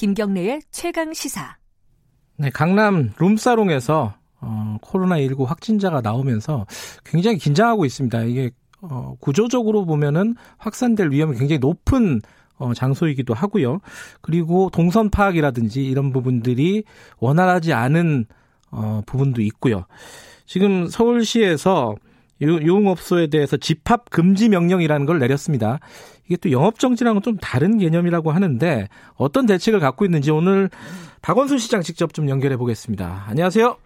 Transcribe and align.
김경래의 0.00 0.62
최강 0.70 1.12
시사. 1.12 1.58
네, 2.38 2.48
강남 2.48 3.12
룸사롱에서 3.18 4.14
어, 4.40 4.78
코로나19 4.80 5.44
확진자가 5.44 6.00
나오면서 6.00 6.64
굉장히 7.04 7.36
긴장하고 7.36 7.84
있습니다. 7.84 8.22
이게 8.22 8.50
어, 8.80 9.14
구조적으로 9.20 9.84
보면은 9.84 10.36
확산될 10.56 11.10
위험이 11.10 11.36
굉장히 11.36 11.58
높은 11.58 12.22
어, 12.56 12.72
장소이기도 12.72 13.34
하고요. 13.34 13.80
그리고 14.22 14.70
동선 14.72 15.10
파악이라든지 15.10 15.84
이런 15.84 16.14
부분들이 16.14 16.82
원활하지 17.18 17.74
않은 17.74 18.24
어, 18.70 19.02
부분도 19.04 19.42
있고요. 19.42 19.84
지금 20.46 20.86
서울시에서 20.88 21.94
유흥업소에 22.40 23.28
대해서 23.28 23.56
집합 23.56 24.08
금지 24.10 24.48
명령이라는 24.48 25.06
걸 25.06 25.18
내렸습니다. 25.18 25.78
이게 26.26 26.36
또 26.36 26.50
영업 26.52 26.78
정지랑은 26.78 27.22
좀 27.22 27.36
다른 27.36 27.78
개념이라고 27.78 28.30
하는데 28.30 28.88
어떤 29.16 29.46
대책을 29.46 29.80
갖고 29.80 30.04
있는지 30.04 30.30
오늘 30.30 30.70
박원순 31.22 31.58
시장 31.58 31.82
직접 31.82 32.14
좀 32.14 32.28
연결해 32.28 32.56
보겠습니다. 32.56 33.24
안녕하세요. 33.28 33.76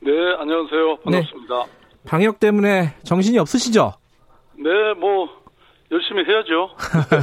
네, 0.00 0.12
안녕하세요. 0.38 0.96
반갑습니다. 1.04 1.64
네. 1.64 1.70
방역 2.06 2.38
때문에 2.38 2.94
정신이 3.02 3.38
없으시죠? 3.38 3.94
네, 4.58 4.70
뭐 4.98 5.28
열심히 5.90 6.24
해야죠. 6.24 6.70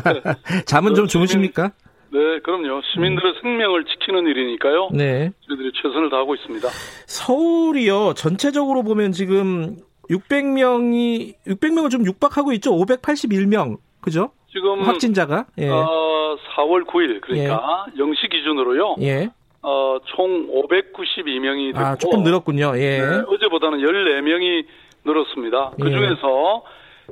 잠은 0.65 0.93
좀 0.93 1.07
주무십니까? 1.07 1.71
네, 2.11 2.19
그럼요. 2.43 2.81
시민들의 2.93 3.31
음. 3.31 3.39
생명을 3.41 3.85
지키는 3.85 4.27
일이니까요. 4.27 4.89
네. 4.93 5.31
저희들이 5.47 5.71
최선을 5.81 6.11
다하고 6.11 6.35
있습니다. 6.35 6.67
서울이요. 7.07 8.13
전체적으로 8.13 8.83
보면 8.83 9.13
지금 9.13 9.77
600명이 10.09 11.35
600명을 11.47 11.89
좀 11.89 12.05
육박하고 12.05 12.53
있죠. 12.53 12.71
581명. 12.73 13.77
그죠? 14.01 14.31
지금 14.51 14.81
확진자가 14.83 15.45
예. 15.57 15.69
어, 15.69 16.37
4월 16.55 16.85
9일 16.85 17.21
그러니까 17.21 17.85
예. 17.95 17.99
0시 17.99 18.29
기준으로요. 18.29 18.95
예. 19.01 19.29
어, 19.61 19.97
총 20.05 20.47
592명이 20.49 21.73
됐고 21.73 21.79
아, 21.79 21.95
조금 21.95 22.23
늘었군요. 22.23 22.73
예. 22.75 22.99
네, 22.99 23.23
어제보다는 23.27 23.79
14명이 23.79 24.65
늘었습니다. 25.05 25.71
그 25.81 25.87
예. 25.89 25.95
중에서 25.95 26.63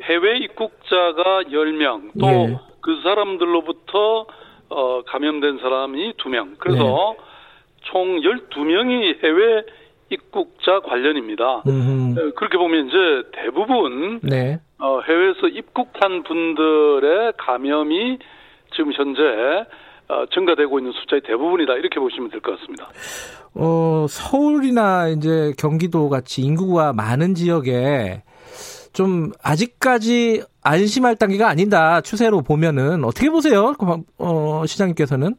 해외 0.03 0.37
입국자가 0.39 1.43
10명, 1.43 2.11
또그 2.19 2.97
예. 2.97 3.03
사람들로부터 3.03 4.25
어, 4.69 5.01
감염된 5.07 5.59
사람이 5.59 6.13
2명. 6.13 6.57
그래서 6.57 7.15
네. 7.17 7.23
총 7.83 8.19
12명이 8.21 9.23
해외 9.23 9.63
입국자 10.11 10.81
관련입니다. 10.81 11.63
음흠. 11.67 12.33
그렇게 12.35 12.57
보면 12.57 12.87
이제 12.87 12.97
대부분 13.33 14.19
네. 14.21 14.59
어, 14.77 14.99
해외에서 15.07 15.47
입국한 15.47 16.23
분들의 16.23 17.33
감염이 17.37 18.19
지금 18.75 18.91
현재 18.93 19.21
어, 20.09 20.25
증가되고 20.33 20.79
있는 20.79 20.91
숫자의 20.91 21.21
대부분이다 21.21 21.73
이렇게 21.75 21.99
보시면 21.99 22.29
될 22.29 22.41
것 22.41 22.59
같습니다. 22.59 22.89
어, 23.55 24.05
서울이나 24.09 25.07
이제 25.07 25.53
경기도 25.57 26.09
같이 26.09 26.41
인구가 26.41 26.93
많은 26.93 27.33
지역에 27.33 28.23
좀 28.93 29.31
아직까지 29.41 30.43
안심할 30.63 31.15
단계가 31.15 31.47
아니다 31.47 32.01
추세로 32.01 32.41
보면은 32.41 33.03
어떻게 33.05 33.29
보세요, 33.29 33.73
어, 34.17 34.63
시장님께서는? 34.65 35.35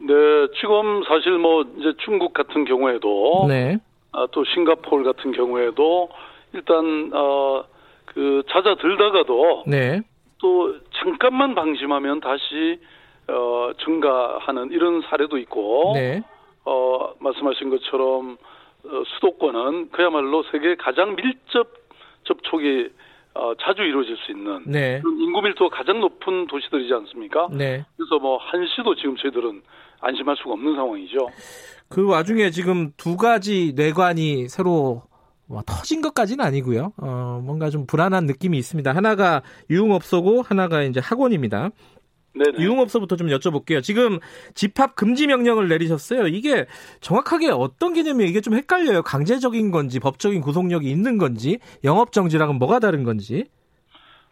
네, 0.00 0.14
지금 0.60 1.02
사실 1.06 1.38
뭐 1.38 1.62
이제 1.78 1.92
중국 2.04 2.32
같은 2.34 2.64
경우에도 2.64 3.46
네. 3.48 3.78
아, 4.14 4.26
또 4.30 4.44
싱가포르 4.44 5.04
같은 5.04 5.32
경우에도 5.32 6.08
일단 6.52 7.10
어, 7.12 7.64
그 8.06 8.42
잦아들다가도 8.48 9.64
네. 9.66 10.02
또 10.38 10.76
잠깐만 10.92 11.54
방심하면 11.54 12.20
다시 12.20 12.78
어, 13.28 13.72
증가하는 13.84 14.70
이런 14.70 15.02
사례도 15.02 15.38
있고 15.38 15.92
네. 15.94 16.22
어, 16.64 17.14
말씀하신 17.18 17.70
것처럼 17.70 18.36
어, 18.84 19.02
수도권은 19.14 19.90
그야말로 19.90 20.44
세계 20.52 20.76
가장 20.76 21.16
밀접 21.16 21.68
접촉이 22.22 22.88
어, 23.34 23.52
자주 23.60 23.82
이루어질 23.82 24.16
수 24.18 24.30
있는 24.30 24.62
네. 24.66 25.02
인구 25.04 25.42
밀도가 25.42 25.76
가장 25.76 26.00
높은 26.00 26.46
도시들이지 26.46 26.94
않습니까? 26.94 27.48
네. 27.50 27.84
그래서 27.96 28.20
뭐 28.20 28.36
한시도 28.36 28.94
지금 28.94 29.16
저희들은 29.16 29.62
안심할 30.04 30.36
수가 30.36 30.52
없는 30.52 30.74
상황이죠. 30.74 31.18
그 31.88 32.06
와중에 32.06 32.50
지금 32.50 32.92
두 32.96 33.16
가지 33.16 33.72
뇌관이 33.74 34.48
새로 34.48 35.02
뭐 35.46 35.62
터진 35.66 36.00
것까지는 36.00 36.44
아니고요. 36.44 36.92
어, 36.96 37.40
뭔가 37.44 37.70
좀 37.70 37.86
불안한 37.86 38.26
느낌이 38.26 38.56
있습니다. 38.58 38.94
하나가 38.94 39.42
유흥업소고 39.70 40.42
하나가 40.42 40.82
이제 40.82 41.00
학원입니다. 41.00 41.70
네네. 42.34 42.64
유흥업소부터 42.64 43.16
좀 43.16 43.28
여쭤볼게요. 43.28 43.82
지금 43.82 44.18
집합 44.54 44.96
금지 44.96 45.26
명령을 45.26 45.68
내리셨어요. 45.68 46.26
이게 46.26 46.66
정확하게 47.00 47.50
어떤 47.50 47.92
개념이에요? 47.92 48.28
이게 48.28 48.40
좀 48.40 48.54
헷갈려요. 48.54 49.02
강제적인 49.02 49.70
건지 49.70 50.00
법적인 50.00 50.40
구속력이 50.40 50.90
있는 50.90 51.16
건지 51.18 51.58
영업 51.84 52.10
정지랑은 52.10 52.56
뭐가 52.56 52.80
다른 52.80 53.04
건지? 53.04 53.44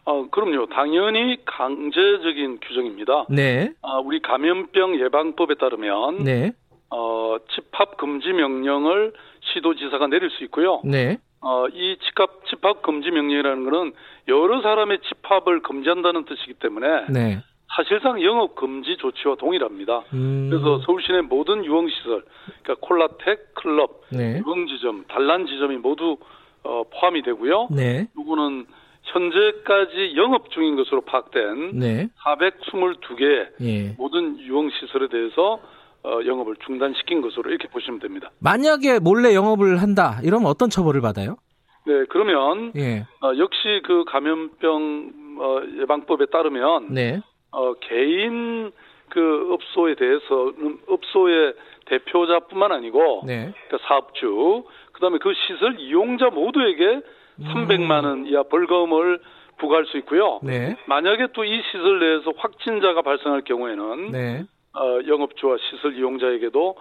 어, 0.05 0.27
그럼요. 0.29 0.67
당연히 0.67 1.37
강제적인 1.45 2.59
규정입니다. 2.61 3.25
네. 3.29 3.73
아, 3.81 3.99
우리 3.99 4.21
감염병 4.21 4.99
예방법에 4.99 5.55
따르면 5.55 6.23
네. 6.23 6.51
어, 6.89 7.37
집합 7.55 7.97
금지 7.97 8.33
명령을 8.33 9.13
시도지사가 9.41 10.07
내릴 10.07 10.29
수 10.29 10.43
있고요. 10.45 10.81
네. 10.83 11.17
어, 11.41 11.67
이 11.69 11.97
집합, 12.05 12.45
집합 12.47 12.81
금지 12.81 13.11
명령이라는 13.11 13.69
것은 13.69 13.93
여러 14.27 14.61
사람의 14.61 14.99
집합을 14.99 15.61
금지한다는 15.61 16.25
뜻이기 16.25 16.53
때문에 16.55 17.05
네. 17.09 17.39
사실상 17.75 18.21
영업 18.21 18.55
금지 18.55 18.97
조치와 18.97 19.35
동일합니다. 19.35 20.03
음. 20.13 20.47
그래서 20.49 20.79
서울시내 20.85 21.21
모든 21.21 21.65
유흥 21.65 21.89
시설, 21.89 22.23
그러니까 22.61 22.87
콜라텍, 22.87 23.55
클럽, 23.55 24.01
네. 24.11 24.37
유흥 24.37 24.67
지점, 24.67 25.05
단란 25.07 25.47
지점이 25.47 25.77
모두 25.77 26.17
어, 26.63 26.83
포함이 26.91 27.23
되고요. 27.23 27.69
네. 27.71 28.07
이거는 28.17 28.65
현재까지 29.03 30.13
영업 30.15 30.49
중인 30.51 30.75
것으로 30.75 31.01
파악된 31.01 31.79
네. 31.79 32.07
422개 32.25 33.47
예. 33.61 33.95
모든 33.97 34.39
유흥시설에 34.39 35.07
대해서 35.09 35.59
어, 36.03 36.19
영업을 36.25 36.55
중단시킨 36.65 37.21
것으로 37.21 37.49
이렇게 37.49 37.67
보시면 37.69 37.99
됩니다. 37.99 38.29
만약에 38.39 38.99
몰래 38.99 39.33
영업을 39.33 39.81
한다, 39.81 40.19
이러면 40.23 40.47
어떤 40.47 40.69
처벌을 40.69 40.99
받아요? 41.01 41.37
네, 41.85 42.05
그러면 42.09 42.73
예. 42.75 43.05
어, 43.21 43.37
역시 43.37 43.81
그 43.85 44.03
감염병 44.05 45.13
어, 45.39 45.61
예방법에 45.81 46.27
따르면 46.27 46.93
네. 46.93 47.21
어, 47.51 47.73
개인 47.75 48.71
그 49.09 49.53
업소에 49.53 49.95
대해서 49.95 50.51
업소의 50.87 51.53
대표자뿐만 51.85 52.71
아니고 52.71 53.23
네. 53.25 53.53
그 53.69 53.77
사업주 53.87 54.63
그다음에 54.93 55.17
그 55.19 55.33
시설 55.33 55.79
이용자 55.79 56.29
모두에게 56.29 57.01
음. 57.39 57.45
300만 57.45 58.03
원 58.05 58.25
이하 58.27 58.43
벌금을 58.43 59.19
부과할 59.57 59.85
수 59.85 59.97
있고요. 59.97 60.39
네. 60.43 60.75
만약에 60.87 61.27
또 61.33 61.43
이 61.45 61.61
시설 61.71 61.99
내에서 61.99 62.33
확진자가 62.37 63.01
발생할 63.01 63.43
경우에는 63.43 64.11
네. 64.11 64.45
어, 64.73 64.99
영업주와 65.07 65.57
시설 65.69 65.95
이용자에게도 65.97 66.75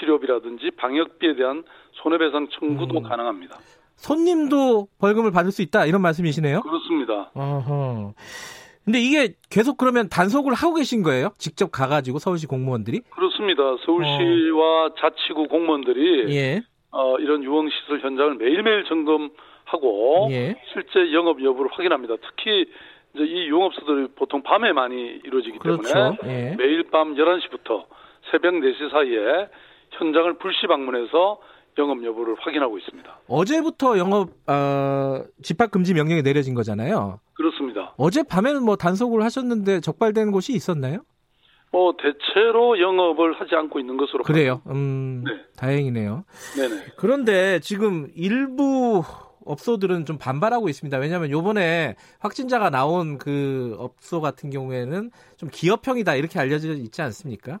치료비라든지 0.00 0.70
방역비에 0.76 1.34
대한 1.36 1.64
손해배상 1.92 2.48
청구도 2.58 2.98
음. 2.98 3.02
가능합니다. 3.04 3.56
손님도 3.96 4.88
벌금을 5.00 5.32
받을 5.32 5.50
수 5.50 5.62
있다 5.62 5.86
이런 5.86 6.02
말씀이시네요. 6.02 6.60
그렇습니다. 6.60 7.30
어허. 7.34 8.14
근데 8.84 9.00
이게 9.00 9.34
계속 9.50 9.76
그러면 9.76 10.08
단속을 10.08 10.54
하고 10.54 10.74
계신 10.74 11.02
거예요? 11.02 11.30
직접 11.36 11.70
가가지고 11.72 12.18
서울시 12.18 12.46
공무원들이? 12.46 13.00
그렇습니다. 13.10 13.62
서울시와 13.84 14.84
어. 14.86 14.94
자치구 14.98 15.48
공무원들이 15.48 16.34
예. 16.34 16.62
어, 16.90 17.16
이런 17.18 17.42
유흥시설 17.44 18.00
현장을 18.00 18.36
매일매일 18.36 18.84
점검 18.84 19.30
하고 19.68 20.28
예. 20.30 20.56
실제 20.72 21.12
영업 21.12 21.42
여부를 21.42 21.70
확인합니다. 21.72 22.14
특히 22.16 22.70
이제 23.14 23.24
이 23.24 23.48
유흥업소들이 23.48 24.08
보통 24.16 24.42
밤에 24.42 24.72
많이 24.72 25.20
이루어지기 25.24 25.58
그렇죠. 25.58 25.92
때문에 25.92 26.50
예. 26.52 26.56
매일 26.56 26.84
밤 26.90 27.14
11시부터 27.14 27.84
새벽 28.30 28.54
4시 28.54 28.90
사이에 28.90 29.48
현장을 29.92 30.34
불시 30.38 30.66
방문해서 30.66 31.40
영업 31.78 32.04
여부를 32.04 32.34
확인하고 32.40 32.76
있습니다. 32.78 33.20
어제부터 33.28 33.98
영업 33.98 34.30
어, 34.48 35.22
집합 35.42 35.70
금지 35.70 35.94
명령이 35.94 36.22
내려진 36.22 36.54
거잖아요. 36.54 37.20
그렇습니다. 37.34 37.94
어제 37.96 38.22
밤에는 38.22 38.64
뭐 38.64 38.76
단속을 38.76 39.22
하셨는데 39.22 39.80
적발된 39.80 40.32
곳이 40.32 40.52
있었나요? 40.54 40.98
뭐 41.70 41.94
대체로 41.98 42.80
영업을 42.80 43.38
하지 43.40 43.54
않고 43.54 43.78
있는 43.78 43.96
것으로 43.96 44.24
그래요. 44.24 44.62
음, 44.68 45.22
네. 45.24 45.32
다행이네요. 45.56 46.24
네네. 46.56 46.82
그런데 46.96 47.60
지금 47.60 48.08
일부 48.16 49.02
업소들은 49.48 50.04
좀 50.04 50.18
반발하고 50.18 50.68
있습니다. 50.68 50.98
왜냐하면 50.98 51.30
요번에 51.30 51.96
확진자가 52.20 52.70
나온 52.70 53.18
그 53.18 53.76
업소 53.78 54.20
같은 54.20 54.50
경우에는 54.50 55.10
좀 55.36 55.48
기업형이다 55.50 56.14
이렇게 56.14 56.38
알려져 56.38 56.72
있지 56.74 57.02
않습니까? 57.02 57.58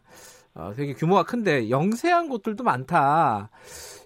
어, 0.54 0.72
되게 0.76 0.92
규모가 0.92 1.22
큰데 1.22 1.70
영세한 1.70 2.28
곳들도 2.28 2.64
많다. 2.64 3.50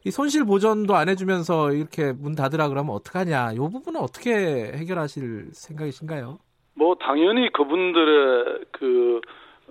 이 0.05 0.11
손실 0.11 0.45
보전도 0.45 0.95
안 0.95 1.09
해주면서 1.09 1.73
이렇게 1.73 2.13
문 2.13 2.35
닫으라 2.35 2.69
그러면 2.69 2.95
어떡하냐. 2.95 3.53
이 3.53 3.57
부분은 3.57 4.01
어떻게 4.01 4.73
해결하실 4.75 5.51
생각이신가요? 5.53 6.39
뭐 6.75 6.95
당연히 6.97 7.51
그분들의 7.53 8.65
그 8.73 9.21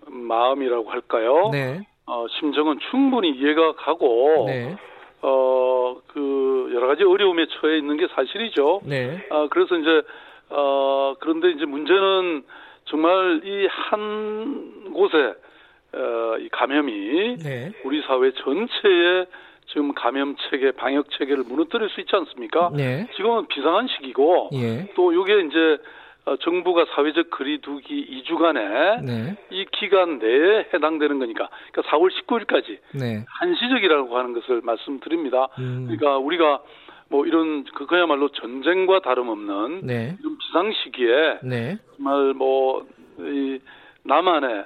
마음이라고 0.07 0.89
할까요? 0.89 1.49
네. 1.51 1.85
어, 2.07 2.25
심정은 2.39 2.77
충분히 2.89 3.29
이해가 3.29 3.75
가고 3.75 4.45
네. 4.47 4.75
어, 5.21 5.97
그 6.07 6.71
여러 6.73 6.87
가지 6.87 7.03
어려움에 7.03 7.45
처해 7.47 7.77
있는 7.77 7.97
게 7.97 8.07
사실이죠. 8.15 8.81
네. 8.85 9.25
아, 9.29 9.47
그래서 9.51 9.77
이제 9.77 10.01
어, 10.49 11.13
그런데 11.19 11.51
이제 11.51 11.65
문제는 11.65 12.43
정말 12.85 13.41
이 13.45 13.67
한 13.67 14.91
곳에 14.93 15.33
어, 15.93 16.37
이 16.39 16.49
감염이 16.49 17.37
네. 17.43 17.71
우리 17.83 18.01
사회 18.01 18.31
전체에 18.31 19.25
지금 19.67 19.93
감염 19.93 20.35
체계, 20.49 20.71
방역 20.71 21.09
체계를 21.11 21.43
무너뜨릴 21.47 21.89
수 21.89 22.01
있지 22.01 22.13
않습니까? 22.15 22.71
네. 22.75 23.07
지금은 23.15 23.47
비상한 23.47 23.87
시기고 23.87 24.49
예. 24.53 24.91
또 24.95 25.13
이게 25.13 25.41
이제 25.47 25.77
어, 26.25 26.35
정부가 26.37 26.85
사회적 26.93 27.31
거리두기 27.31 28.23
2주간에 28.23 29.03
네. 29.03 29.37
이 29.49 29.65
기간 29.71 30.19
내에 30.19 30.67
해당되는 30.73 31.19
거니까 31.19 31.49
그러니까 31.71 31.97
4월 31.97 32.11
19일까지 32.11 32.77
네. 32.99 33.25
한시적이라고 33.27 34.17
하는 34.17 34.33
것을 34.33 34.61
말씀드립니다. 34.63 35.47
음. 35.57 35.85
그러니까 35.87 36.17
우리가 36.17 36.61
뭐 37.09 37.25
이런 37.25 37.63
그 37.75 37.87
그야말로 37.87 38.29
전쟁과 38.29 39.01
다름없는 39.01 39.81
네. 39.83 40.15
이런 40.19 40.37
비상 40.37 40.71
시기에 40.71 41.39
네. 41.43 41.77
정말 41.97 42.33
뭐 42.33 42.85
이 43.19 43.59
남한의 44.03 44.65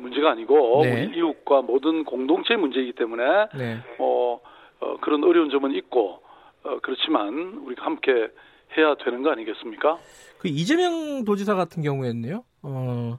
문제가 0.00 0.30
아니고 0.30 0.82
네. 0.84 1.06
우리 1.06 1.18
이웃과 1.18 1.62
모든 1.62 2.04
공동체의 2.04 2.58
문제이기 2.58 2.92
때문에 2.92 3.24
네. 3.56 3.78
뭐 3.98 4.40
어, 4.80 4.96
그런 5.00 5.24
어려운 5.24 5.50
점은 5.50 5.74
있고 5.74 6.20
어, 6.64 6.78
그렇지만 6.82 7.60
우리가 7.64 7.84
함께 7.84 8.28
해야 8.76 8.94
되는 9.04 9.22
거 9.22 9.30
아니겠습니까? 9.30 9.98
그 10.38 10.48
이재명 10.48 11.24
도지사 11.24 11.54
같은 11.54 11.82
경우에는요. 11.82 12.42
어, 12.62 13.18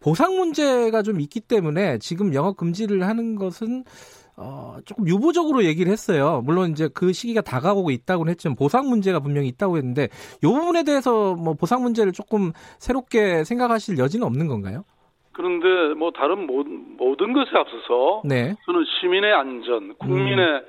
보상 0.00 0.36
문제가 0.36 1.02
좀 1.02 1.20
있기 1.20 1.40
때문에 1.40 1.98
지금 1.98 2.34
영업 2.34 2.56
금지를 2.56 3.02
하는 3.06 3.36
것은 3.36 3.84
어, 4.38 4.76
조금 4.84 5.08
유보적으로 5.08 5.64
얘기를 5.64 5.90
했어요. 5.90 6.42
물론 6.44 6.70
이제 6.70 6.88
그 6.92 7.12
시기가 7.12 7.40
다가오고 7.40 7.90
있다고는 7.90 8.30
했지만 8.30 8.54
보상 8.54 8.86
문제가 8.88 9.18
분명히 9.20 9.48
있다고 9.48 9.78
했는데 9.78 10.08
이 10.42 10.46
부분에 10.46 10.84
대해서 10.84 11.34
뭐 11.34 11.54
보상 11.54 11.82
문제를 11.82 12.12
조금 12.12 12.52
새롭게 12.78 13.44
생각하실 13.44 13.98
여지는 13.98 14.26
없는 14.26 14.46
건가요? 14.46 14.84
그런데 15.32 15.94
뭐 15.94 16.10
다른 16.12 16.46
모든 16.46 17.32
것에 17.32 17.50
앞서서 17.54 18.22
네. 18.24 18.54
저는 18.64 18.84
시민의 19.00 19.32
안전, 19.34 19.94
국민의 19.98 20.38
음. 20.38 20.66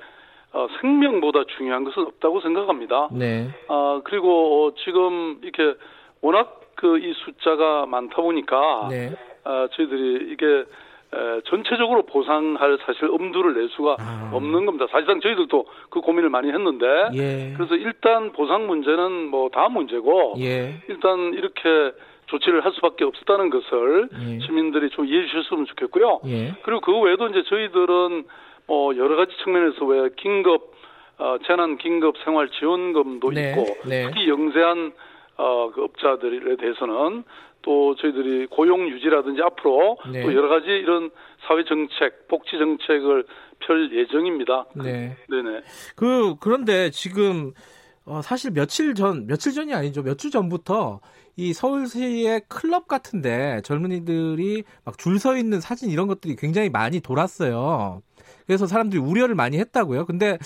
어, 0.52 0.66
생명보다 0.80 1.44
중요한 1.56 1.84
것은 1.84 2.02
없다고 2.04 2.40
생각합니다. 2.40 3.08
네. 3.12 3.48
아 3.68 4.00
그리고 4.04 4.72
지금 4.84 5.38
이렇게 5.42 5.78
워낙 6.22 6.60
그 6.74 6.96
이 6.98 7.12
숫자가 7.12 7.86
많다 7.86 8.22
보니까 8.22 8.86
네. 8.90 9.10
아, 9.44 9.66
저희들이 9.72 10.32
이게 10.32 10.46
에, 10.46 11.40
전체적으로 11.46 12.02
보상할 12.02 12.78
사실 12.86 13.06
엄두를 13.10 13.54
낼 13.54 13.68
수가 13.70 13.96
아. 13.98 14.30
없는 14.32 14.64
겁니다. 14.66 14.86
사실상 14.90 15.20
저희들도 15.20 15.66
그 15.90 16.00
고민을 16.00 16.28
많이 16.30 16.50
했는데 16.52 16.86
예. 17.14 17.52
그래서 17.56 17.74
일단 17.74 18.30
보상 18.32 18.66
문제는 18.68 19.28
뭐 19.28 19.48
다음 19.48 19.72
문제고 19.72 20.34
예. 20.38 20.80
일단 20.88 21.32
이렇게 21.34 21.92
조치를 22.26 22.64
할 22.64 22.72
수밖에 22.72 23.04
없었다는 23.04 23.50
것을 23.50 24.08
예. 24.12 24.38
시민들이 24.40 24.90
좀 24.90 25.06
이해해 25.06 25.26
주셨으면 25.26 25.64
좋겠고요. 25.66 26.20
예. 26.26 26.54
그리고 26.62 26.80
그 26.82 26.96
외에도 27.00 27.26
이제 27.28 27.42
저희들은 27.42 28.24
뭐 28.68 28.96
여러 28.96 29.16
가지 29.16 29.32
측면에서 29.42 29.84
왜 29.86 30.08
긴급 30.16 30.72
어, 31.18 31.36
재난 31.48 31.76
긴급 31.78 32.14
생활 32.24 32.48
지원금도 32.50 33.30
네. 33.30 33.50
있고 33.50 33.88
네. 33.88 34.06
특히 34.06 34.28
영세한 34.28 34.92
어, 35.38 35.70
그 35.74 35.82
업자들에 35.82 36.56
대해서는 36.56 37.24
또 37.62 37.96
저희들이 37.96 38.46
고용 38.46 38.88
유지라든지 38.88 39.42
앞으로 39.42 39.98
네. 40.12 40.22
또 40.22 40.32
여러 40.34 40.48
가지 40.48 40.66
이런 40.66 41.10
사회 41.46 41.64
정책, 41.64 42.28
복지 42.28 42.56
정책을 42.58 43.24
펼 43.60 43.90
예정입니다. 43.92 44.66
네. 44.76 45.16
네네. 45.28 45.62
그 45.96 46.36
그런데 46.40 46.90
지금 46.90 47.52
어, 48.04 48.22
사실 48.22 48.52
며칠 48.52 48.94
전 48.94 49.26
며칠 49.26 49.52
전이 49.52 49.74
아니죠. 49.74 50.02
몇 50.02 50.16
주 50.18 50.30
전부터 50.30 51.00
이 51.36 51.52
서울시의 51.52 52.42
클럽 52.48 52.86
같은데 52.88 53.60
젊은이들이 53.64 54.62
막 54.84 54.96
줄 54.98 55.18
서 55.18 55.36
있는 55.36 55.60
사진 55.60 55.90
이런 55.90 56.06
것들이 56.06 56.36
굉장히 56.36 56.68
많이 56.70 57.00
돌았어요. 57.00 58.02
그래서 58.48 58.66
사람들이 58.66 58.98
우려를 59.00 59.34
많이 59.34 59.58
했다고요. 59.58 60.06
근데 60.06 60.38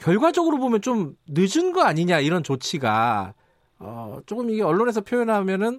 결과적으로 0.00 0.58
보면 0.58 0.82
좀 0.82 1.14
늦은 1.28 1.72
거 1.72 1.82
아니냐 1.82 2.18
이런 2.18 2.42
조치가 2.42 3.34
어, 3.78 4.18
조금 4.26 4.50
이게 4.50 4.62
언론에서 4.62 5.02
표현하면은 5.02 5.78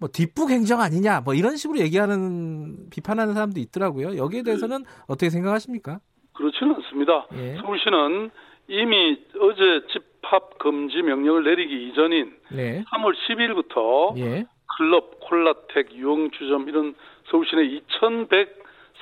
뭐 0.00 0.08
뒷북 0.08 0.50
행정 0.50 0.80
아니냐 0.80 1.20
뭐 1.20 1.34
이런 1.34 1.56
식으로 1.56 1.80
얘기하는 1.80 2.88
비판하는 2.90 3.34
사람도 3.34 3.60
있더라고요. 3.60 4.16
여기에 4.16 4.42
대해서는 4.42 4.84
어떻게 5.06 5.28
생각하십니까? 5.28 6.00
그렇지는 6.32 6.76
않습니다. 6.76 7.26
예. 7.34 7.56
서울시는 7.56 8.30
이미 8.68 9.18
어제 9.38 9.86
집합 9.92 10.58
금지 10.58 11.02
명령을 11.02 11.44
내리기 11.44 11.88
이전인 11.88 12.32
네. 12.50 12.84
3월 12.90 13.12
10일부터 13.28 14.16
예. 14.16 14.46
클럽, 14.78 15.20
콜라텍, 15.20 15.92
유흥주점 15.92 16.70
이런 16.70 16.94
서울시 17.30 17.54
내 17.54 17.64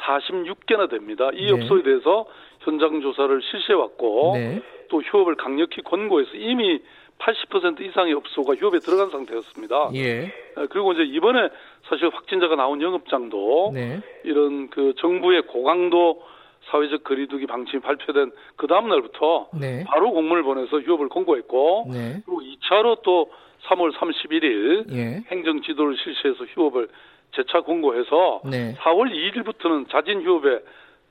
2,146개나 0.01 0.91
됩니다. 0.91 1.31
이 1.35 1.47
네. 1.47 1.53
업소에 1.53 1.83
대해서 1.83 2.27
현장 2.61 3.01
조사를 3.01 3.41
실시해 3.43 3.75
왔고 3.75 4.33
네. 4.35 4.63
또 4.89 5.01
휴업을 5.03 5.37
강력히 5.37 5.83
권고해서 5.83 6.33
이미 6.35 6.81
80% 7.19 7.81
이상의 7.81 8.15
업소가 8.15 8.55
휴업에 8.55 8.79
들어간 8.79 9.11
상태였습니다. 9.11 9.91
예. 9.95 10.33
그리고 10.71 10.93
이제 10.93 11.03
이번에 11.03 11.51
사실 11.89 12.09
확진자가 12.09 12.57
나온 12.57 12.81
영업장도 12.81 13.73
네. 13.75 14.01
이런 14.25 14.71
그 14.71 14.95
정부의 14.97 15.43
고강도 15.43 16.23
사회적 16.71 17.05
거리두기 17.05 17.47
방침이 17.47 17.83
발표된 17.83 18.33
그 18.57 18.67
다음 18.67 18.89
날부터 18.89 19.49
네. 19.59 19.85
바로 19.87 20.13
공문을 20.13 20.43
보내서 20.43 20.81
휴업을 20.81 21.09
공고했고 21.09 21.89
네. 21.93 22.23
그리고 22.25 22.41
2차로 22.41 23.03
또 23.03 23.31
3월 23.67 23.93
31일 23.93 24.93
예. 24.93 25.23
행정 25.31 25.61
지도를 25.61 25.97
실시해서 25.97 26.45
휴업을 26.45 26.89
재차 27.33 27.61
공고해서 27.61 28.43
네. 28.45 28.75
4월 28.75 29.11
2일부터는 29.11 29.91
자진 29.91 30.23
휴업에 30.23 30.61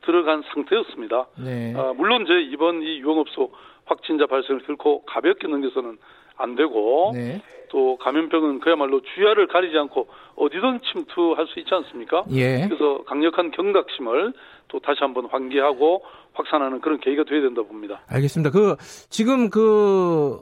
들어간 0.01 0.44
상태였습니다. 0.54 1.27
네. 1.38 1.74
아, 1.75 1.94
물론 1.95 2.25
제 2.25 2.41
이번 2.41 2.82
이 2.82 3.00
유흥업소 3.00 3.51
확진자 3.86 4.25
발생을 4.27 4.62
결코 4.63 5.03
가볍게 5.05 5.48
넘겨서는 5.48 5.98
안 6.38 6.55
되고 6.55 7.12
네. 7.13 7.41
또 7.70 7.98
감염병은 7.98 8.62
그야말로 8.62 9.01
주야를 9.01 9.48
가리지 9.48 9.77
않고 9.77 10.08
어디든 10.36 10.79
침투할 10.91 11.48
수 11.48 11.60
있지 11.60 11.74
않습니까? 11.74 12.24
예. 12.32 12.65
그래서 12.67 13.03
강력한 13.03 13.51
경각심을 13.51 14.34
또 14.70 14.79
다시 14.79 15.00
한번 15.01 15.25
환기하고 15.25 16.03
확산하는 16.34 16.79
그런 16.79 17.00
계기가 17.00 17.24
돼야 17.25 17.41
된다 17.41 17.62
봅니다. 17.62 18.01
알겠습니다. 18.08 18.51
그 18.51 18.75
지금 19.10 19.50
그 19.50 20.39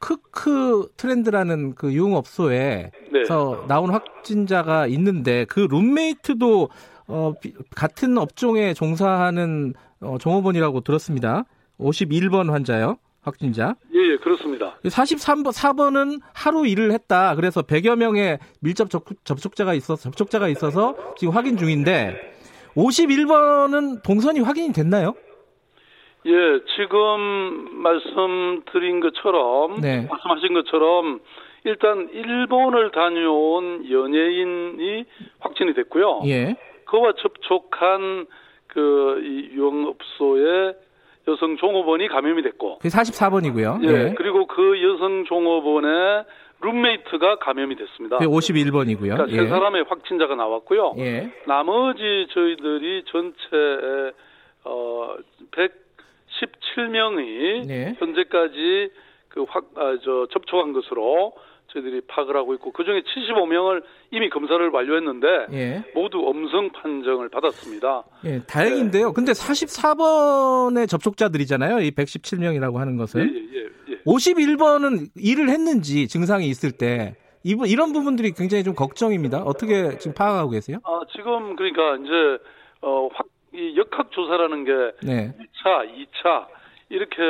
크크 0.00 0.90
트렌드라는 0.96 1.74
그 1.74 1.92
유흥업소에서 1.92 2.90
네. 3.12 3.66
나온 3.68 3.90
확진자가 3.90 4.86
있는데 4.88 5.44
그 5.44 5.60
룸메이트도 5.60 6.68
어, 7.06 7.34
같은 7.74 8.18
업종에 8.18 8.74
종사하는 8.74 9.74
어, 10.00 10.16
종업원이라고 10.18 10.80
들었습니다. 10.80 11.44
51번 11.78 12.50
환자요. 12.50 12.96
확진자. 13.22 13.74
예, 13.94 14.12
예, 14.12 14.16
그렇습니다. 14.16 14.78
43번, 14.84 15.52
4번은 15.52 16.20
하루 16.32 16.66
일을 16.66 16.92
했다. 16.92 17.34
그래서 17.34 17.60
100여 17.60 17.96
명의 17.96 18.38
밀접 18.60 18.88
접촉 18.88 19.54
자가 19.54 19.74
있어서, 19.74 20.02
접촉자가 20.02 20.48
있어서 20.48 20.96
지금 21.18 21.34
확인 21.34 21.58
중인데, 21.58 22.16
51번은 22.76 24.02
동선이 24.02 24.40
확인이 24.40 24.72
됐나요? 24.72 25.14
예, 26.26 26.60
지금 26.76 27.82
말씀드린 27.82 29.00
것처럼, 29.00 29.80
네. 29.80 30.06
말씀하신 30.10 30.54
것처럼, 30.54 31.20
일단 31.64 32.08
일본을 32.12 32.90
다녀온 32.90 33.90
연예인이 33.90 35.04
확진이 35.40 35.74
됐고요. 35.74 36.22
예. 36.26 36.56
그와 36.84 37.12
접촉한 37.18 38.26
그이 38.68 39.50
유흥업소의 39.52 40.74
여성 41.28 41.56
종업원이 41.56 42.08
감염이 42.08 42.42
됐고. 42.42 42.78
그 42.78 42.88
44번이고요. 42.88 43.84
예, 43.84 43.88
예. 43.88 44.14
그리고 44.16 44.46
그 44.46 44.82
여성 44.82 45.24
종업원의 45.24 46.24
룸메이트가 46.62 47.36
감염이 47.36 47.76
됐습니다. 47.76 48.18
그 48.18 48.26
51번이고요. 48.26 49.16
그러니까 49.16 49.30
예. 49.30 49.36
세 49.36 49.48
사람의 49.48 49.84
확진자가 49.88 50.34
나왔고요. 50.34 50.94
예. 50.98 51.30
나머지 51.46 52.26
저희들이 52.32 53.04
전체 53.06 54.12
어 54.64 55.16
117명이 56.40 57.66
네. 57.66 57.94
현재까지 57.98 58.90
그 59.28 59.44
확, 59.48 59.70
아, 59.76 59.96
저, 60.02 60.26
접촉한 60.32 60.72
것으로 60.72 61.32
저희들이 61.72 62.02
파악을 62.08 62.36
하고 62.36 62.54
있고 62.54 62.72
그 62.72 62.84
중에 62.84 63.02
75명을 63.02 63.82
이미 64.10 64.28
검사를 64.28 64.68
완료했는데 64.68 65.26
예. 65.52 65.84
모두 65.94 66.28
음성 66.28 66.70
판정을 66.70 67.28
받았습니다. 67.28 68.02
예, 68.24 68.42
다행인데요. 68.42 69.08
네. 69.08 69.12
근데 69.14 69.32
44번의 69.32 70.88
접촉자들이잖아요. 70.88 71.80
이 71.80 71.92
117명이라고 71.92 72.74
하는 72.76 72.96
것은. 72.96 73.20
예, 73.20 73.58
예, 73.58 73.64
예. 73.92 74.02
51번은 74.04 75.10
일을 75.16 75.48
했는지 75.48 76.08
증상이 76.08 76.48
있을 76.48 76.72
때 76.72 77.14
이분 77.44 77.68
이런 77.68 77.92
부분들이 77.92 78.32
굉장히 78.32 78.64
좀 78.64 78.74
걱정입니다. 78.74 79.42
어떻게 79.44 79.96
지금 79.98 80.14
파악하고 80.14 80.50
계세요? 80.50 80.78
아, 80.84 81.00
지금 81.12 81.54
그러니까 81.56 81.96
이제 81.96 82.42
어, 82.82 83.08
확, 83.12 83.26
이 83.52 83.76
역, 83.76 83.90
조사라는 84.10 84.64
게 84.64 84.72
네. 85.06 85.34
1차, 85.38 85.88
2차 85.88 86.46
이렇게 86.88 87.22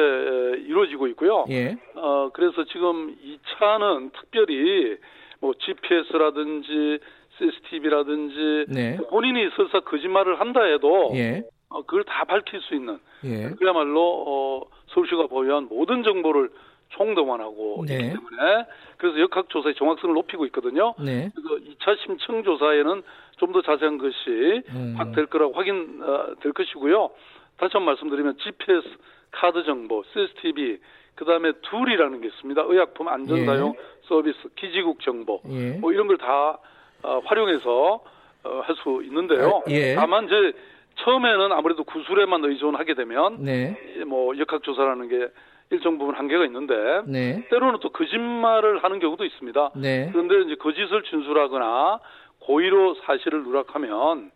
이루어지고 0.67 1.07
있고요. 1.09 1.45
예. 1.51 1.77
어 1.95 2.31
그래서 2.33 2.65
지금 2.65 3.17
2차는 3.17 4.13
특별히 4.13 4.97
뭐 5.41 5.53
GPS라든지 5.55 6.99
CCTV라든지 7.39 8.67
네. 8.69 8.97
본인이 9.09 9.49
설사 9.57 9.81
거짓말을 9.81 10.41
한다 10.41 10.63
해도 10.63 11.13
예. 11.15 11.43
어, 11.69 11.83
그걸 11.83 12.05
다 12.05 12.25
밝힐 12.25 12.61
수 12.63 12.75
있는 12.75 12.99
예. 13.25 13.51
그야말로 13.59 14.25
어, 14.27 14.63
서울시가 14.89 15.27
보유한 15.27 15.69
모든 15.69 16.03
정보를 16.03 16.51
총동원하고 16.91 17.85
네. 17.87 17.95
있기 17.95 18.09
때문에 18.09 18.67
그래서 18.99 19.21
역학조사의 19.21 19.75
정확성을 19.77 20.15
높이고 20.15 20.45
있거든요. 20.47 20.95
네. 20.99 21.31
그래서 21.35 21.65
2차 21.65 21.99
심층 22.05 22.43
조사에는 22.43 23.03
좀 23.39 23.53
더 23.53 23.63
자세한 23.63 23.97
것이 23.97 24.63
음. 24.69 24.95
확될 24.99 25.25
거라고 25.27 25.55
확인될 25.55 26.03
어, 26.03 26.53
것이고요. 26.55 27.11
다시 27.57 27.71
한 27.73 27.81
번 27.81 27.85
말씀드리면 27.87 28.37
GPS 28.37 28.83
카드 29.31 29.65
정보, 29.65 30.03
CCTV, 30.13 30.79
그 31.15 31.25
다음에 31.25 31.53
둘이라는 31.63 32.21
게 32.21 32.27
있습니다. 32.29 32.63
의약품 32.67 33.09
안전사용 33.09 33.75
예. 33.77 33.83
서비스, 34.03 34.37
기지국 34.57 35.01
정보, 35.01 35.41
예. 35.49 35.71
뭐 35.79 35.91
이런 35.93 36.07
걸다 36.07 36.59
어, 37.03 37.21
활용해서 37.25 38.01
어, 38.45 38.61
할 38.65 38.75
수 38.77 39.01
있는데요. 39.05 39.63
아, 39.67 39.71
예. 39.71 39.95
다만 39.95 40.27
이제 40.27 40.53
처음에는 40.97 41.53
아무래도 41.53 41.85
구술에만 41.85 42.45
의존하게 42.45 42.93
되면 42.95 43.43
네. 43.43 43.75
뭐 44.07 44.37
역학조사라는 44.37 45.09
게 45.09 45.29
일정 45.71 45.99
부분 45.99 46.17
한계가 46.17 46.45
있는데 46.47 46.75
네. 47.07 47.47
때로는 47.49 47.79
또 47.81 47.91
거짓말을 47.91 48.83
하는 48.83 48.99
경우도 48.99 49.25
있습니다. 49.25 49.71
네. 49.77 50.11
그런데 50.13 50.43
이제 50.43 50.57
거짓을 50.57 51.03
진술하거나 51.05 52.01
고의로 52.41 52.97
사실을 53.07 53.45
누락하면 53.45 54.33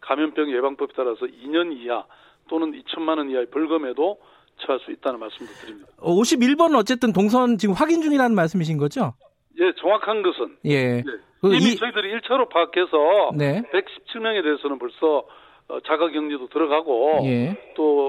감염병 0.00 0.50
예방법에 0.50 0.92
따라서 0.96 1.26
2년 1.26 1.76
이하 1.76 2.04
또는 2.48 2.72
2천만 2.72 3.18
원 3.18 3.30
이하의 3.30 3.46
벌금에도 3.46 4.18
처할 4.58 4.80
수 4.80 4.92
있다는 4.92 5.18
말씀도 5.18 5.52
드립니다. 5.60 5.88
51번은 5.98 6.76
어쨌든 6.76 7.12
동선 7.12 7.58
지금 7.58 7.74
확인 7.74 8.00
중이라는 8.02 8.34
말씀이신 8.34 8.78
거죠? 8.78 9.14
예, 9.58 9.72
정확한 9.80 10.22
것은 10.22 10.56
예. 10.66 10.98
예. 10.98 11.02
그 11.40 11.48
이미 11.48 11.72
이... 11.72 11.76
저희들이 11.76 12.20
1차로 12.20 12.48
파악해서 12.48 13.32
네. 13.36 13.62
117명에 13.72 14.42
대해서는 14.42 14.78
벌써 14.78 15.26
어, 15.68 15.80
자가 15.80 16.10
격리도 16.10 16.48
들어가고 16.48 17.20
예. 17.24 17.58
전면 17.74 18.05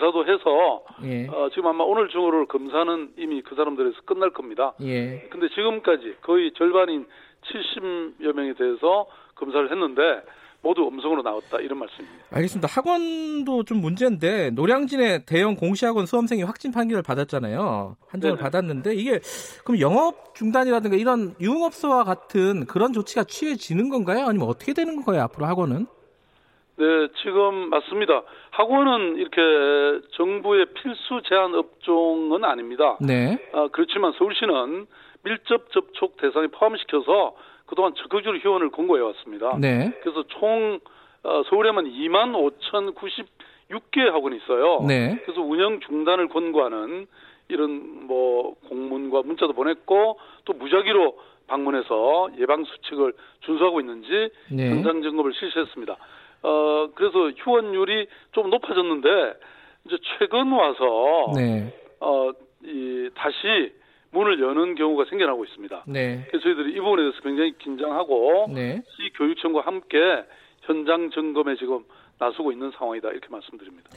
검사도 0.00 0.26
해서 0.26 0.82
예. 1.04 1.26
어, 1.28 1.50
지금 1.50 1.66
아마 1.68 1.84
오늘 1.84 2.08
중으로 2.08 2.46
검사는 2.46 3.12
이미 3.18 3.42
그 3.42 3.54
사람들에서 3.54 4.00
끝날 4.06 4.30
겁니다. 4.30 4.72
예. 4.80 5.28
근데 5.30 5.48
지금까지 5.50 6.16
거의 6.22 6.52
절반인 6.56 7.06
70여 7.42 8.32
명에 8.32 8.54
대해서 8.54 9.06
검사를 9.34 9.70
했는데 9.70 10.02
모두 10.62 10.86
음성으로 10.88 11.22
나왔다 11.22 11.58
이런 11.60 11.78
말씀입니다. 11.78 12.24
알겠습니다. 12.32 12.68
학원도 12.68 13.64
좀 13.64 13.80
문제인데 13.80 14.50
노량진의 14.50 15.24
대형 15.26 15.54
공시학원 15.54 16.06
수험생이 16.06 16.42
확진 16.42 16.72
판결을 16.72 17.02
받았잖아요. 17.02 17.96
판정을 18.10 18.36
네네. 18.36 18.42
받았는데 18.42 18.94
이게 18.94 19.20
그럼 19.64 19.80
영업 19.80 20.34
중단이라든가 20.34 20.96
이런 20.96 21.34
유흥업소와 21.40 22.04
같은 22.04 22.66
그런 22.66 22.92
조치가 22.92 23.24
취해지는 23.24 23.88
건가요? 23.88 24.26
아니면 24.26 24.48
어떻게 24.48 24.74
되는 24.74 24.96
건가요? 24.96 25.22
앞으로 25.22 25.46
학원은? 25.46 25.86
네, 26.80 27.08
지금 27.22 27.68
맞습니다. 27.68 28.22
학원은 28.52 29.18
이렇게 29.18 30.06
정부의 30.12 30.64
필수 30.72 31.20
제한 31.28 31.54
업종은 31.54 32.42
아닙니다. 32.42 32.96
네. 33.02 33.36
아, 33.52 33.68
그렇지만 33.70 34.12
서울시는 34.12 34.86
밀접 35.22 35.70
접촉 35.72 36.16
대상에 36.16 36.46
포함시켜서 36.46 37.36
그동안 37.66 37.92
적극적으로 37.94 38.38
휴원을 38.38 38.70
권고해 38.70 39.02
왔습니다. 39.02 39.58
네. 39.60 39.92
그래서 40.00 40.24
총 40.28 40.80
어, 41.22 41.42
서울에만 41.50 41.84
2만 41.84 42.32
5,096개 42.32 44.00
학원이 44.10 44.38
있어요. 44.38 44.82
네. 44.88 45.20
그래서 45.26 45.42
운영 45.42 45.80
중단을 45.80 46.28
권고하는 46.28 47.06
이런 47.48 48.06
뭐 48.06 48.54
공문과 48.70 49.20
문자도 49.20 49.52
보냈고 49.52 50.18
또 50.46 50.54
무작위로 50.54 51.18
방문해서 51.46 52.30
예방 52.38 52.64
수칙을 52.64 53.12
준수하고 53.40 53.80
있는지 53.80 54.30
네. 54.50 54.70
현장 54.70 55.02
점검을 55.02 55.34
실시했습니다. 55.34 55.98
어 56.42 56.88
그래서 56.94 57.30
휴원율이 57.30 58.08
좀 58.32 58.50
높아졌는데 58.50 59.08
이제 59.86 59.96
최근 60.18 60.52
와서 60.52 61.32
네. 61.36 61.74
어 62.00 62.32
이 62.64 63.08
다시 63.14 63.72
문을 64.12 64.40
여는 64.40 64.74
경우가 64.74 65.04
생겨나고 65.08 65.44
있습니다. 65.44 65.84
네. 65.86 66.26
그래서 66.28 66.42
저희들이 66.42 66.72
이 66.72 66.80
부분에 66.80 67.02
대해서 67.02 67.20
굉장히 67.22 67.56
긴장하고 67.58 68.48
네. 68.52 68.82
시 68.96 69.10
교육청과 69.14 69.60
함께 69.62 69.98
현장 70.62 71.10
점검에 71.10 71.56
지금 71.56 71.84
나서고 72.18 72.52
있는 72.52 72.70
상황이다 72.76 73.10
이렇게 73.10 73.28
말씀드립니다. 73.30 73.90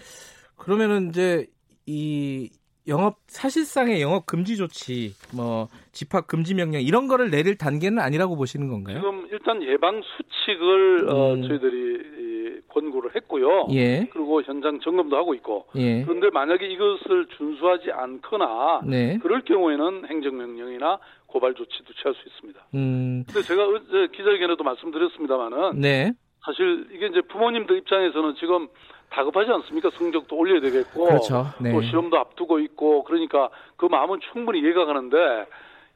그러면은 0.58 1.10
이제 1.10 1.48
이 1.86 2.50
영업 2.88 3.18
사실상의 3.28 4.02
영업 4.02 4.26
금지 4.26 4.56
조치, 4.56 5.14
뭐 5.36 5.68
집합 5.92 6.28
금지 6.28 6.54
명령 6.54 6.82
이런 6.82 7.08
거를 7.08 7.32
내릴 7.32 7.58
단계는 7.58 8.00
아니라고 8.00 8.36
보시는 8.36 8.70
건가요? 8.70 9.00
지금 9.00 9.28
일단 9.32 9.64
예방 9.64 10.02
수칙을 10.02 11.10
어, 11.10 11.34
음. 11.34 11.44
어, 11.44 11.48
저희들이 11.48 12.23
권고를 12.70 13.16
했고요. 13.16 13.68
예. 13.72 14.08
그리고 14.12 14.42
현장 14.42 14.80
점검도 14.80 15.16
하고 15.16 15.34
있고. 15.36 15.66
예. 15.76 16.04
그런데 16.04 16.30
만약에 16.32 16.66
이것을 16.68 17.28
준수하지 17.38 17.92
않거나 17.92 18.82
네. 18.86 19.18
그럴 19.22 19.42
경우에는 19.42 20.08
행정명령이나 20.08 21.00
고발 21.28 21.54
조치도 21.54 21.94
취할 21.94 22.14
수 22.14 22.28
있습니다. 22.28 22.60
음. 22.76 23.24
근데 23.28 23.42
제가 23.42 23.66
어제 23.66 24.08
기자회견에도 24.16 24.64
말씀드렸습니다마는 24.64 25.80
네. 25.80 26.14
사실 26.46 26.88
이게 26.94 27.08
이제 27.08 27.22
부모님들 27.22 27.78
입장에서는 27.78 28.36
지금 28.36 28.68
다급하지 29.10 29.52
않습니까? 29.52 29.90
성적도 29.92 30.36
올려야 30.36 30.60
되겠고 30.60 31.06
그렇죠. 31.06 31.46
네. 31.62 31.72
또 31.72 31.82
시험도 31.82 32.18
앞두고 32.18 32.60
있고 32.60 33.04
그러니까 33.04 33.50
그 33.78 33.86
마음은 33.86 34.20
충분히 34.32 34.60
이해가 34.60 34.86
가는데 34.86 35.18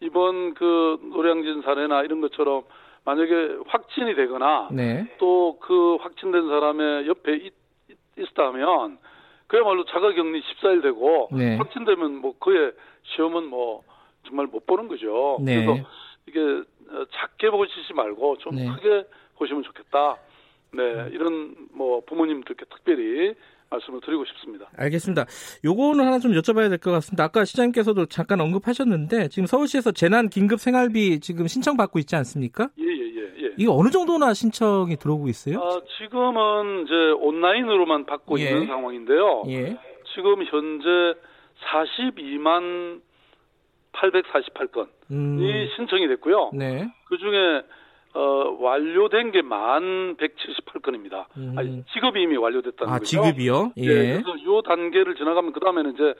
이번 0.01 0.53
그 0.53 0.99
노량진 1.11 1.63
사례나 1.63 2.03
이런 2.03 2.21
것처럼 2.21 2.63
만약에 3.07 3.59
확진이 3.67 4.15
되거나 4.15 4.67
네. 4.69 5.07
또그 5.17 5.95
확진된 6.01 6.49
사람의 6.49 7.07
옆에 7.07 7.35
있, 7.37 7.53
있다면 8.17 8.97
그야말로 9.47 9.85
자가격리 9.85 10.41
14일 10.41 10.81
되고 10.83 11.29
네. 11.31 11.55
확진되면 11.55 12.17
뭐 12.17 12.37
그의 12.37 12.73
시험은 13.03 13.47
뭐 13.47 13.83
정말 14.27 14.47
못 14.47 14.65
보는 14.65 14.89
거죠. 14.89 15.37
네. 15.39 15.65
그래서 15.65 15.89
이게 16.25 16.41
어, 16.41 17.05
작게 17.11 17.49
보시지 17.49 17.93
말고 17.93 18.39
좀 18.39 18.55
네. 18.55 18.67
크게 18.67 19.05
보시면 19.37 19.63
좋겠다. 19.63 20.17
네, 20.73 21.09
이런 21.13 21.55
뭐 21.71 22.01
부모님들께 22.05 22.65
특별히 22.65 23.35
말씀을 23.69 23.99
드리고 24.01 24.23
싶습니다. 24.25 24.67
알겠습니다. 24.77 25.25
요거는 25.65 26.05
하나 26.05 26.19
좀 26.19 26.31
여쭤봐야 26.33 26.69
될 26.69 26.77
것 26.77 26.91
같습니다. 26.91 27.23
아까 27.25 27.43
시장님께서도 27.43 28.05
잠깐 28.05 28.39
언급하셨는데 28.41 29.29
지금 29.29 29.45
서울시에서 29.47 29.91
재난 29.91 30.29
긴급 30.29 30.59
생활비 30.59 31.19
지금 31.19 31.47
신청 31.47 31.75
받고 31.75 31.99
있지 31.99 32.15
않습니까? 32.15 32.69
예, 32.79 32.83
예, 32.83 32.87
예. 33.15 33.45
예. 33.45 33.53
이거 33.57 33.73
어느 33.75 33.89
정도나 33.89 34.33
신청이 34.33 34.95
들어오고 34.97 35.27
있어요? 35.27 35.59
아, 35.59 35.81
지금은 35.97 36.83
이제 36.85 36.93
온라인으로만 37.19 38.05
받고 38.05 38.39
예. 38.39 38.49
있는 38.49 38.67
상황인데요. 38.67 39.43
예. 39.49 39.77
지금 40.15 40.43
현재 40.45 41.19
42만 41.71 43.01
848건이 43.93 44.87
음. 45.11 45.39
신청이 45.75 46.07
됐고요. 46.07 46.51
네. 46.53 46.87
그 47.07 47.17
중에 47.17 47.61
어, 48.17 48.57
완료된 48.59 49.31
게만 49.31 50.17
178건입니다. 50.17 51.25
음. 51.37 51.53
아니, 51.55 51.83
지급이 51.93 52.23
이미 52.23 52.35
완료됐다는 52.35 52.91
아, 52.91 52.97
거죠. 52.97 53.05
지급이요? 53.05 53.73
예. 53.77 53.87
네, 53.87 54.21
그래서 54.23 54.43
요 54.43 54.63
단계를 54.63 55.15
지나가면 55.15 55.53
그 55.53 55.59
다음에는 55.59 55.93
이제 55.93 56.15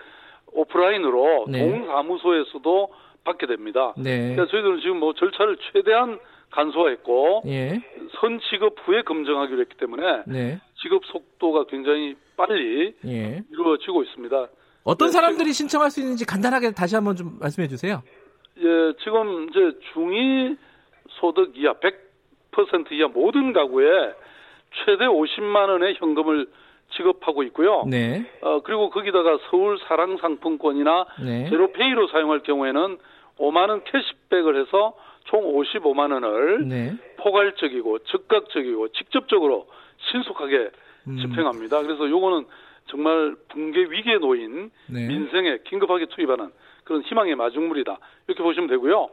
오프라인으로 0.54 1.48
네. 1.50 1.60
동사무소에서도 1.60 2.94
받게 3.24 3.48
됩니다. 3.48 3.96
네. 3.98 4.36
그래서 4.36 4.51
저희들은 4.51 4.82
지금 4.82 5.00
뭐 5.00 5.13
절차를 5.13 5.58
최대한 5.74 6.20
간소화했고 6.51 7.42
예. 7.48 7.82
선 8.22 8.39
지급 8.51 8.75
후에 8.86 9.01
검증하기로 9.01 9.60
했기 9.62 9.75
때문에 9.77 10.24
네. 10.27 10.62
지급 10.82 11.04
속도가 11.06 11.66
굉장히 11.66 12.16
빨리 12.38 12.94
예. 13.06 13.44
이루어지고 13.51 14.04
있습니다. 14.04 14.48
어떤 14.84 15.08
네, 15.08 15.12
사람들이 15.12 15.51
신청할 15.51 15.89
수 15.89 16.00
있는지 16.00 16.25
간단하게 16.25 16.72
다시 16.72 16.96
한번 16.96 17.16
좀 17.16 17.38
말씀해 17.39 17.68
주세요. 17.68 18.04
예, 18.60 18.94
지금 19.04 19.50
이제 19.50 19.77
중위 19.94 20.56
소득 21.19 21.57
이하 21.57 21.74
100% 21.74 22.91
이하 22.91 23.07
모든 23.07 23.53
가구에 23.53 24.13
최대 24.86 25.05
50만 25.05 25.69
원의 25.69 25.95
현금을 25.95 26.47
지급하고 26.95 27.43
있고요. 27.43 27.83
네. 27.88 28.25
어, 28.41 28.62
그리고 28.62 28.89
거기다가 28.89 29.38
서울 29.50 29.77
사랑 29.88 30.17
상품권이나 30.17 31.05
네. 31.24 31.50
제로페이로 31.50 32.07
사용할 32.07 32.43
경우에는 32.43 32.97
5만 33.39 33.69
원 33.69 33.83
캐시백을 33.83 34.59
해서 34.62 34.95
총 35.25 35.43
55만 35.53 36.13
원을 36.13 36.67
네. 36.67 36.95
포괄적이고 37.17 38.00
즉각적이고 38.00 38.89
직접적으로 38.89 39.67
신속하게 40.12 40.69
음. 41.07 41.17
집행합니다. 41.17 41.81
그래서 41.81 42.09
요거는 42.09 42.45
정말 42.88 43.36
붕괴 43.50 43.81
위기에 43.81 44.17
놓인 44.17 44.71
네. 44.88 45.07
민생에 45.07 45.59
긴급하게 45.65 46.05
투입하는 46.05 46.51
그런 46.86 47.01
희망의 47.01 47.36
마중물이다. 47.36 47.97
이렇게 48.27 48.43
보시면 48.43 48.69
되고요. 48.69 49.09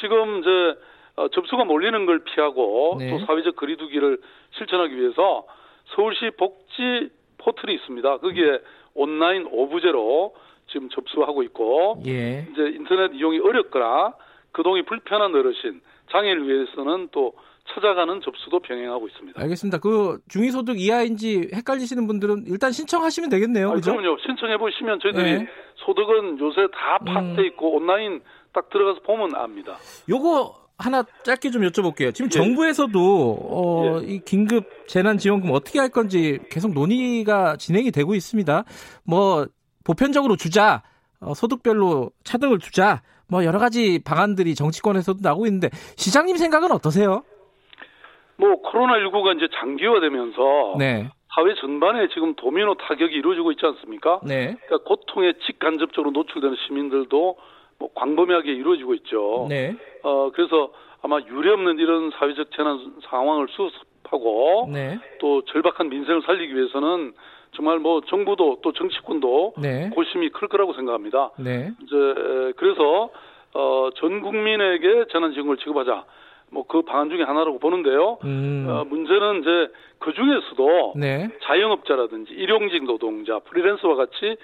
지금 0.00 0.38
이제 0.38 0.78
어, 1.16 1.28
접수가 1.28 1.64
몰리는 1.64 2.06
걸 2.06 2.24
피하고 2.24 2.96
네. 2.98 3.10
또 3.10 3.24
사회적 3.24 3.56
거리두기를 3.56 4.20
실천하기 4.58 4.96
위해서 4.96 5.46
서울시 5.94 6.30
복지 6.36 7.10
포털이 7.38 7.74
있습니다. 7.74 8.18
거기에 8.18 8.58
온라인 8.94 9.46
오부제로 9.50 10.34
지금 10.68 10.88
접수하고 10.90 11.42
있고 11.44 12.02
예. 12.06 12.46
이제 12.52 12.62
인터넷 12.74 13.14
이용이 13.14 13.38
어렵거나 13.38 14.14
그동이 14.52 14.82
불편한 14.84 15.34
어르신 15.34 15.80
장애를 16.10 16.48
위해서는 16.48 17.08
또 17.12 17.34
찾아가는 17.68 18.20
접수도 18.20 18.60
병행하고 18.60 19.08
있습니다. 19.08 19.40
알겠습니다. 19.40 19.78
그 19.78 20.18
중위소득 20.28 20.80
이하인지 20.80 21.50
헷갈리시는 21.54 22.06
분들은 22.06 22.44
일단 22.46 22.72
신청하시면 22.72 23.30
되겠네요. 23.30 23.72
그죠? 23.72 23.96
그럼요. 23.96 24.18
신청해 24.24 24.56
보시면 24.58 25.00
저희들이 25.00 25.38
네. 25.38 25.48
소득은 25.76 26.38
요새 26.38 26.68
다 26.72 26.98
파악돼 27.04 27.42
음. 27.42 27.46
있고 27.46 27.74
온라인 27.74 28.22
딱 28.52 28.70
들어가서 28.70 29.00
보면 29.00 29.34
압니다. 29.34 29.76
요거 30.08 30.65
하나 30.78 31.04
짧게 31.22 31.50
좀 31.50 31.62
여쭤볼게요. 31.62 32.14
지금 32.14 32.26
예. 32.26 32.30
정부에서도 32.30 33.38
어, 33.50 34.00
예. 34.02 34.06
이 34.06 34.20
긴급 34.20 34.64
재난지원금 34.88 35.50
어떻게 35.52 35.78
할 35.78 35.88
건지 35.88 36.38
계속 36.50 36.72
논의가 36.72 37.56
진행이 37.56 37.90
되고 37.90 38.14
있습니다. 38.14 38.64
뭐 39.04 39.46
보편적으로 39.84 40.36
주자, 40.36 40.82
어, 41.20 41.32
소득별로 41.34 42.10
차등을 42.24 42.58
주자, 42.58 43.02
뭐 43.28 43.44
여러 43.44 43.58
가지 43.58 44.00
방안들이 44.04 44.54
정치권에서도 44.54 45.20
나오고 45.22 45.46
있는데 45.46 45.70
시장님 45.96 46.36
생각은 46.36 46.70
어떠세요? 46.72 47.22
뭐 48.36 48.60
코로나 48.60 48.94
19가 48.98 49.36
이제 49.36 49.48
장기화되면서 49.58 50.76
네. 50.78 51.08
사회 51.34 51.54
전반에 51.54 52.08
지금 52.14 52.34
도미노 52.34 52.74
타격이 52.74 53.14
이루어지고 53.14 53.52
있지 53.52 53.64
않습니까? 53.64 54.20
네. 54.24 54.56
그러니까 54.66 54.88
고통에 54.88 55.32
직간접적으로 55.46 56.10
노출되는 56.10 56.56
시민들도 56.66 57.36
뭐 57.78 57.90
광범위하게 57.94 58.52
이루어지고 58.52 58.94
있죠. 58.94 59.46
네. 59.48 59.76
어 60.02 60.30
그래서 60.32 60.72
아마 61.02 61.20
유례없는 61.20 61.78
이런 61.78 62.10
사회적 62.10 62.50
재난 62.52 62.94
상황을 63.08 63.48
수습하고 63.50 64.68
네. 64.72 64.98
또 65.20 65.42
절박한 65.42 65.88
민생을 65.88 66.22
살리기 66.22 66.54
위해서는 66.56 67.12
정말 67.52 67.78
뭐 67.78 68.00
정부도 68.02 68.58
또 68.62 68.72
정치권도 68.72 69.54
네. 69.58 69.90
고심이 69.90 70.30
클 70.30 70.48
거라고 70.48 70.74
생각합니다. 70.74 71.30
네. 71.38 71.70
이제 71.82 72.52
그래서 72.56 73.10
어, 73.54 73.88
전 73.96 74.20
국민에게 74.20 75.06
재난지원금을 75.12 75.56
지급하자. 75.58 76.04
뭐 76.50 76.64
그 76.68 76.82
방안 76.82 77.10
중에 77.10 77.22
하나라고 77.22 77.58
보는데요. 77.58 78.18
음. 78.24 78.66
어, 78.68 78.84
문제는 78.84 79.40
이제 79.40 79.72
그 79.98 80.12
중에서도 80.12 80.94
네. 80.96 81.28
자영업자라든지 81.42 82.32
일용직 82.34 82.84
노동자, 82.84 83.38
프리랜서와 83.40 83.96
같이 83.96 84.36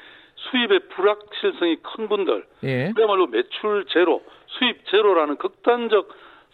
수입의 0.51 0.81
불확실성이 0.89 1.77
큰 1.77 2.09
분들, 2.09 2.45
예. 2.65 2.93
그야말로 2.95 3.27
매출 3.27 3.85
제로, 3.89 4.23
수입 4.47 4.87
제로라는 4.87 5.37
극단적 5.37 6.09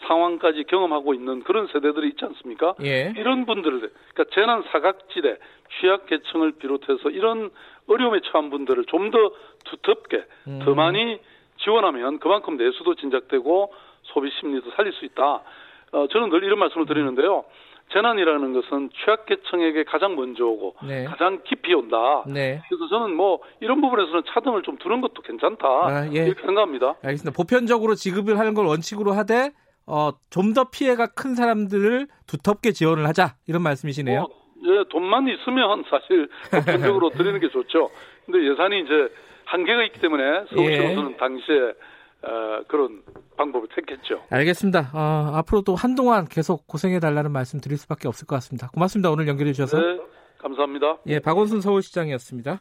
상황까지 0.07 0.65
경험하고 0.65 1.15
있는 1.15 1.43
그런 1.43 1.67
세대들이 1.69 2.09
있지 2.11 2.25
않습니까? 2.25 2.75
예. 2.85 3.13
이런 3.17 3.47
분들, 3.47 3.71
그러니까 3.71 4.25
재난 4.35 4.63
사각지대, 4.71 5.39
취약 5.81 6.07
계층을 6.07 6.53
비롯해서 6.53 7.11
이런 7.11 7.51
어려움에 7.89 8.21
처한 8.25 8.51
분들을 8.51 8.85
좀 8.85 9.11
더 9.11 9.33
두텁게, 9.65 10.25
음. 10.49 10.61
더 10.65 10.75
많이 10.75 11.19
지원하면 11.59 12.19
그만큼 12.21 12.57
내수도 12.57 12.95
진작되고 12.95 13.73
소비 14.05 14.31
심리도 14.39 14.71
살릴 14.73 14.93
수 14.93 15.05
있다. 15.05 15.43
어, 15.93 16.07
저는 16.09 16.31
늘 16.31 16.45
이런 16.45 16.59
말씀을 16.59 16.87
드리는데요. 16.87 17.45
재난이라는 17.93 18.53
것은 18.53 18.91
취약계층에게 19.05 19.85
가장 19.85 20.15
먼저 20.17 20.45
오고 20.45 20.77
네. 20.87 21.05
가장 21.05 21.41
깊이 21.45 21.73
온다. 21.75 22.23
네. 22.27 22.61
그래서 22.69 22.89
저는 22.89 23.15
뭐 23.15 23.41
이런 23.61 23.81
부분에서는 23.81 24.23
차등을 24.33 24.63
좀 24.63 24.77
두는 24.79 25.01
것도 25.01 25.23
괜찮다. 25.23 25.67
아, 25.67 26.09
예. 26.15 26.27
이렇게 26.27 26.41
생각합니다. 26.43 26.97
알겠습니다. 27.03 27.37
보편적으로 27.37 27.95
지급을 27.95 28.39
하는 28.39 28.55
걸 28.55 28.67
원칙으로 28.67 29.13
하되 29.13 29.53
어, 29.87 30.11
좀 30.31 30.53
더 30.53 30.65
피해가 30.71 31.07
큰 31.15 31.35
사람들을 31.35 32.09
두텁게 32.27 32.73
지원을 32.73 33.07
하자 33.07 33.37
이런 33.47 33.63
말씀이시네요. 33.63 34.21
어, 34.21 34.29
예, 34.65 34.85
돈만 34.91 35.29
있으면 35.29 35.85
사실 35.89 36.29
보편적으로 36.51 37.11
드리는 37.17 37.39
게 37.41 37.49
좋죠. 37.49 37.89
근데 38.27 38.51
예산이 38.51 38.81
이제 38.81 39.09
한계가 39.47 39.85
있기 39.85 40.01
때문에 40.01 40.45
서울시로서는 40.55 41.13
예. 41.13 41.17
당시에 41.17 41.73
어, 42.23 42.63
그런 42.67 43.03
방법을 43.37 43.69
택했죠. 43.75 44.23
알겠습니다. 44.31 44.91
어, 44.93 45.31
앞으로도 45.37 45.75
한동안 45.77 46.27
계속 46.27 46.67
고생해 46.67 46.99
달라는 46.99 47.31
말씀 47.31 47.61
드릴 47.61 47.79
수밖에 47.79 48.09
없을 48.09 48.27
것 48.27 48.35
같습니다. 48.37 48.69
고맙습니다. 48.69 49.11
오늘 49.11 49.29
연결해 49.29 49.53
주셔서. 49.53 49.79
네, 49.79 50.01
감사합니다. 50.39 50.99
예, 51.07 51.21
박원순 51.21 51.61
서울시장이었습니다. 51.61 52.61